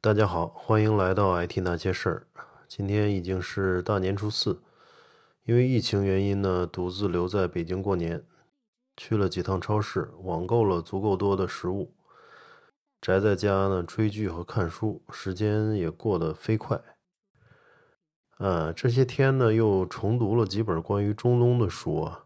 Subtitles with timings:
[0.00, 2.26] 大家好，欢迎来到 IT 那些事儿。
[2.68, 4.62] 今天已经是大年初四，
[5.42, 8.24] 因为疫情原因呢，独自留在北京过年，
[8.96, 11.92] 去了几趟超市，网购了足够多的食物，
[13.00, 16.80] 宅在家呢追剧和看书，时间也过得飞快。
[18.38, 22.24] 呃，这些天呢又重读了几本关于中东的书啊，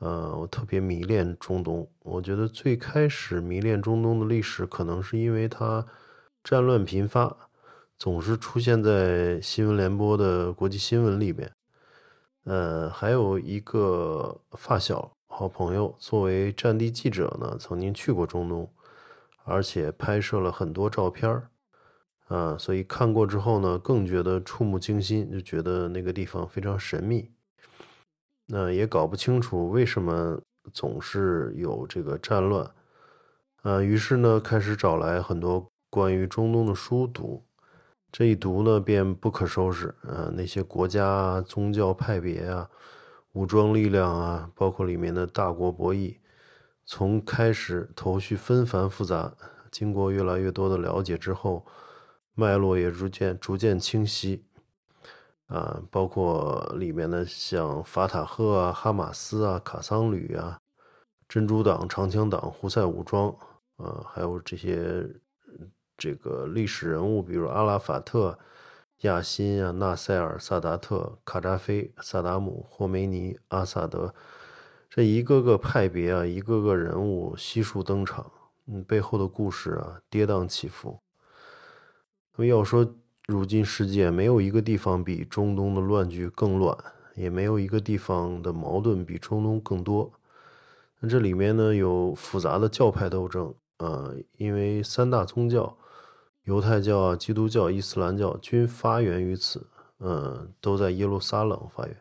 [0.00, 1.88] 呃，我特别迷恋中东。
[2.00, 5.86] 我觉得最开始迷恋中东的历史，可能是因为它。
[6.48, 7.36] 战乱频发，
[7.98, 11.50] 总是出现在新闻联播的国际新闻里面。
[12.44, 18.72] 呃，还有一个发小好朋友，作为战地记者呢，曾经去过中东，
[19.42, 21.50] 而且拍摄了很多照片儿。
[22.28, 27.28] 啊，所以看过之后呢，更觉得触目惊心，就觉得那个地方非常神秘。
[28.46, 30.40] 那也搞不清楚为什么
[30.72, 32.70] 总是有这个战乱。
[33.62, 35.68] 啊，于是呢，开始找来很多。
[35.88, 37.44] 关于中东的书读，
[38.12, 39.94] 这一读呢便不可收拾。
[40.02, 42.68] 呃，那些国家啊、宗教派别啊、
[43.32, 46.16] 武装力量啊，包括里面的大国博弈，
[46.84, 49.32] 从开始头绪纷繁复杂，
[49.70, 51.64] 经过越来越多的了解之后，
[52.34, 54.44] 脉络也逐渐逐渐清晰。
[55.46, 60.58] 啊，包括里面的像法塔赫啊、哈马斯啊、卡桑旅啊、
[61.28, 63.28] 珍珠党、长枪党、胡塞武装
[63.76, 65.08] 啊，还有这些。
[65.96, 68.38] 这个历史人物，比如阿拉法特、
[69.00, 74.14] 亚辛啊、纳赛尔、萨达特、卡扎菲、萨达姆、霍梅尼、阿萨德，
[74.90, 78.30] 这一个个派别啊，一个个人物悉数登场，
[78.66, 80.98] 嗯，背后的故事啊，跌宕起伏。
[82.36, 82.94] 那么要说，
[83.26, 86.76] 如今世界没有一个地方比中东的乱局更乱，
[87.14, 90.12] 也没有一个地方的矛盾比中东更多。
[91.00, 95.76] 那这里面呢，有复杂的教派斗争，呃，因为三大宗教。
[96.46, 99.66] 犹太教啊、基督教、伊斯兰教均发源于此，
[99.98, 101.96] 嗯，都在耶路撒冷发源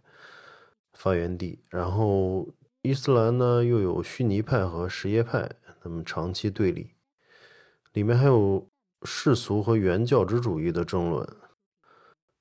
[0.93, 1.59] 发源地。
[1.67, 2.47] 然后
[2.83, 5.49] 伊斯兰呢，又有逊尼派和什叶派，
[5.81, 6.91] 他们长期对立。
[7.93, 8.63] 里面还有
[9.01, 11.27] 世俗和原教旨主义的争论。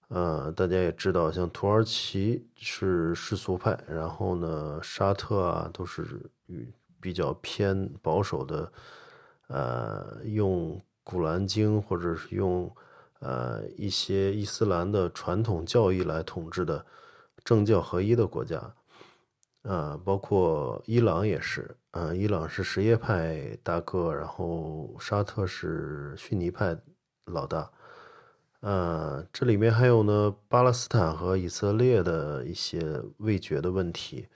[0.08, 6.70] 呃，大家也知道，像土耳其是世俗派，然后呢，沙特啊都是与
[7.00, 8.70] 比较偏保守的，
[9.46, 10.78] 呃，用。
[11.04, 12.74] 古兰经，或者是用，
[13.20, 16.84] 呃一些伊斯兰的传统教义来统治的
[17.44, 18.74] 政教合一的国家，
[19.62, 26.76] 啊，包括伊朗也是，啊，伊朗是什叶派大哥，然后沙特是逊尼派
[27.26, 27.70] 老大，
[28.60, 34.26] 呃，这里面还有呢，巴勒斯坦和以色列的一些未决的问题，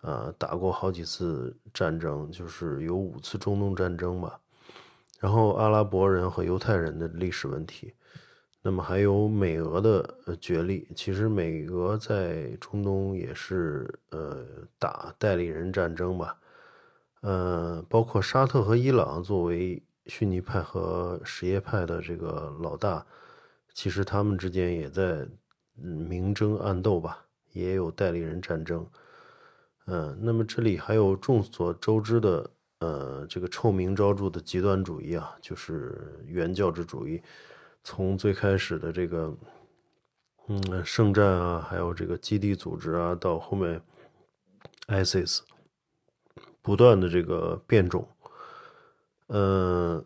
[0.00, 4.40] 啊，打过好几次战争，就是有五次中东战争吧。
[5.24, 7.94] 然后阿拉伯人和犹太人的历史问题，
[8.60, 10.86] 那么还有美俄的呃角力。
[10.94, 14.44] 其实美俄在中东也是呃
[14.78, 16.36] 打代理人战争吧，
[17.22, 23.02] 呃，包括沙特和伊朗作为逊尼派和什叶派的这个老大，
[23.72, 25.26] 其实他们之间也在
[25.72, 27.24] 明争暗斗吧，
[27.54, 28.86] 也有代理人战争。
[29.86, 32.50] 嗯，那么这里还有众所周知的。
[32.84, 37.22] 呃，这个臭名昭著的极端主义啊，就是原教旨主义。
[37.82, 39.34] 从最开始的这个，
[40.48, 43.80] 嗯，圣战啊，还有这个基地组织啊，到后面
[44.88, 45.40] ISIS，
[46.60, 48.06] 不断的这个变种。
[49.28, 50.04] 呃，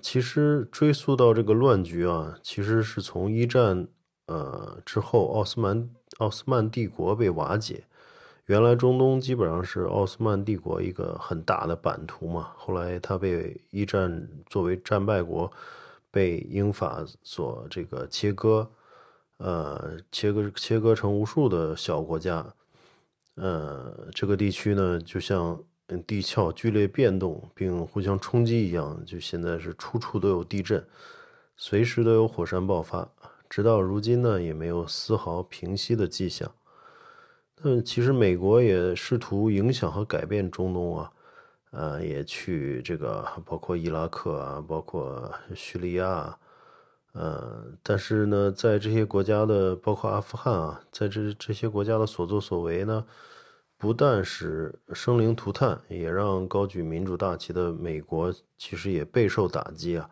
[0.00, 3.86] 其实追溯到这个乱局啊，其实是从一战
[4.24, 7.84] 呃之后，奥斯曼奥斯曼帝国被瓦解。
[8.50, 15.48] 原来中东基本上是奥斯曼帝国一个很大的版图嘛，后来它被一战作为战败国，
[16.10, 18.68] 被英法所这个切割，
[19.36, 22.44] 呃，切割切割成无数的小国家，
[23.36, 25.56] 呃，这个地区呢就像
[26.04, 30.84] 地壳剧烈变动并互相冲击一样，就现在是处处都有地震，
[31.56, 33.08] 随时都有火山爆发，
[33.48, 36.52] 直到如今呢也没有丝毫平息的迹象。
[37.62, 41.12] 嗯，其实美国也试图影响和改变中东啊，
[41.72, 46.38] 呃，也去这个包括伊拉克啊，包括叙利亚，
[47.12, 53.04] 呃，但是呢，在这些国家的包括阿富汗啊，在这这些国家的所作所为呢，
[53.76, 60.08] 不但是生灵涂炭，也让高举民主大旗的美国其实也备受打击啊，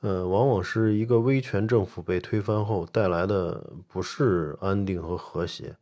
[0.00, 5.74] 呃，往往是一个威权政府被推翻后带来的不是安定和和谐。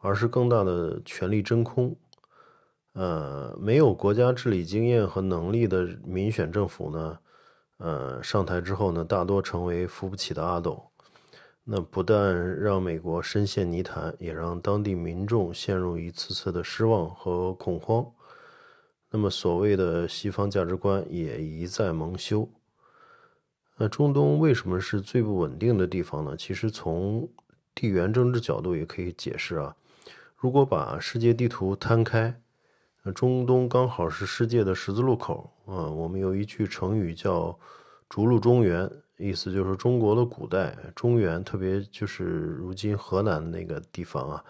[0.00, 1.94] 而是更大的权力真空，
[2.92, 7.18] 呃，没有国家治理经验和能力的民选政府呢，
[7.78, 10.84] 呃，上台之后呢，大多成为扶不起的阿斗。
[11.70, 18.06] 那不但让美国深陷泥潭，也让当地民众陷入一次次的失望和恐慌。
[19.10, 22.48] 那么，所谓的西方价值观也一再蒙羞。
[23.76, 26.36] 那中东为什么是最不稳定的地方呢？
[26.36, 27.28] 其实从
[27.74, 29.76] 地缘政治角度也可以解释啊。
[30.40, 32.40] 如果把世界地图摊开，
[33.12, 35.90] 中东刚好是世界的十字路口啊。
[35.90, 37.58] 我们有一句成语叫
[38.08, 38.88] “逐鹿中原”。
[39.18, 44.44] 意思就是中国的古代中原，特别就是如今河南那个地方啊，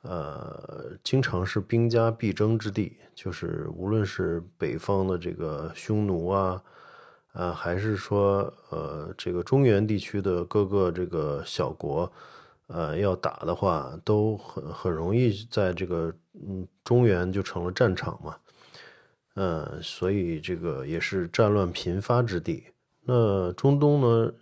[0.00, 2.96] 呃，经常是兵家必争之地。
[3.14, 6.62] 就是无论是北方的这个匈奴啊，
[7.32, 12.10] 啊，还是说呃这个中原地区的各个这个小国，
[12.72, 18.36] 呃，要打的话，都很很容易在这个嗯中原就成了战场嘛，
[19.34, 22.64] 嗯，所以这个也是战乱频发之地。
[23.02, 24.32] 那中东呢？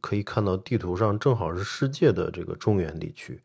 [0.00, 3.40] 可以看到地图上正好是世界的这个中原地区，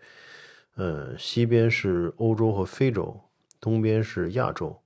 [0.75, 3.19] 呃，西边是欧洲和非洲，
[3.61, 4.81] 东边是亚洲，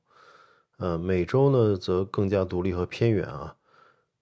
[0.77, 3.55] 呃，美洲呢则更加独立和偏远啊。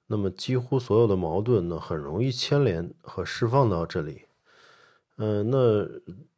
[0.06, 4.25] 那么几乎所有的矛盾呢，很容易牵连和释放到这里。
[5.18, 5.88] 嗯，那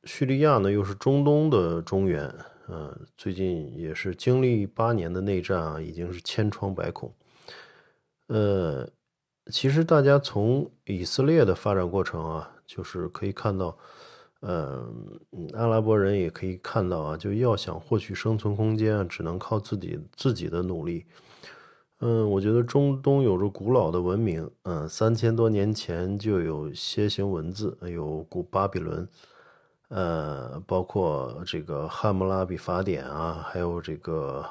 [0.03, 2.23] 叙利亚呢，又是中东的中原，
[2.67, 7.13] 呃，最近也是经历八年的内战啊，已经是千疮百孔，
[8.27, 8.89] 呃。
[9.49, 13.77] 其实大家从以色列的发展过程啊，就是可以看到，
[14.41, 14.85] 呃，
[15.53, 21.05] 阿拉伯人也可以看到啊，就要想获取生存空间啊，只能靠自己自己的努力。
[21.99, 29.07] 嗯，我觉得中东有着古老的文明，嗯，三千多年前就有楔形文字，有古巴比伦，
[29.89, 34.45] 呃，包括这个汉谟拉比法典啊，还有这个。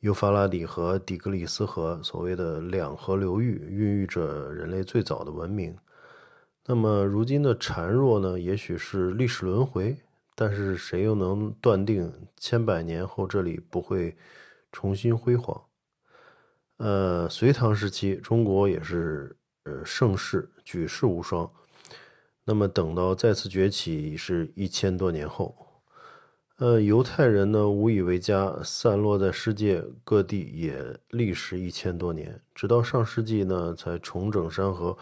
[0.00, 5.74] 幼发拉底和底格里斯河，所谓的两河流域，孕育着人类最早的文明。
[6.66, 8.38] 那么，如今的孱弱呢？
[8.38, 9.96] 也许是历史轮回，
[10.34, 14.14] 但是谁又能断定千百年后这里不会
[14.70, 15.58] 重新辉煌？
[16.84, 19.34] 呃，隋唐时期，中国也是
[19.64, 21.50] 呃盛世，举世无双。
[22.44, 25.56] 那么，等到再次崛起，是一千多年后。
[26.58, 34.98] 呃，犹太人呢无以为家，散落在世界各地，也历时一千多年，直到上世纪呢才重整山河，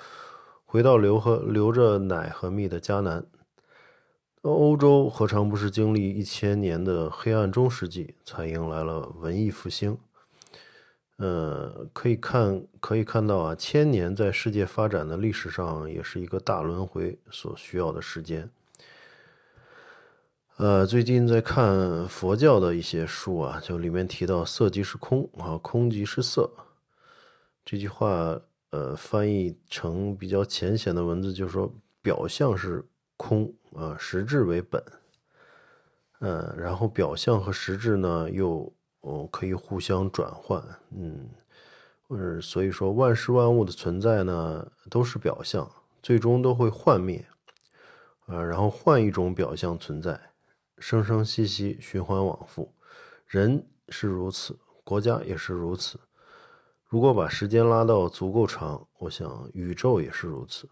[0.65, 3.27] 回到流和流着奶和蜜的迦南。
[4.43, 9.99] 欧洲何尝不是经历一千年的黑暗中世纪，才迎来了文艺复兴？
[11.23, 18.51] 呃，可以看可以看到啊，千年在世界发展的历史上，也是一个大轮回所需要的时间。
[20.57, 26.51] 呃，最近在看佛教的一些书啊，就里面提到“色即是空啊，空即是色”
[27.65, 28.41] 这句话，
[28.71, 31.73] 呃，翻译成比较浅显的文字，就是说
[32.03, 32.85] 表象是
[33.17, 34.83] 空啊，实质为本。
[36.19, 38.73] 嗯，然后表象和实质呢，又
[39.03, 40.61] 哦可以互相转换。
[40.91, 41.29] 嗯，
[42.09, 45.71] 嗯，所以说万事万物的存在呢，都是表象，
[46.03, 47.25] 最终都会幻灭，
[48.27, 50.21] 啊，然后换一种表象存在。
[50.79, 52.75] 生生息息，循环往复，
[53.27, 56.01] 人是如此，国家也是如此。
[56.89, 60.69] 如果把时间拉到足够长，我想宇宙也是如此。